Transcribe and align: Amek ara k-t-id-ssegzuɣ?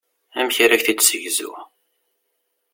Amek 0.39 0.57
ara 0.63 0.77
k-t-id-ssegzuɣ? 0.79 1.57